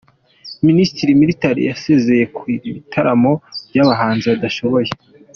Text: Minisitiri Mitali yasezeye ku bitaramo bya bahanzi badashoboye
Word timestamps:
Minisitiri 0.67 1.19
Mitali 1.19 1.61
yasezeye 1.69 2.23
ku 2.35 2.41
bitaramo 2.73 3.33
bya 3.69 3.83
bahanzi 3.89 4.25
badashoboye 4.31 4.89